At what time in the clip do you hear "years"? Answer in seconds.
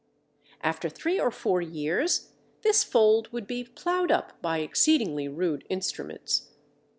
1.61-2.31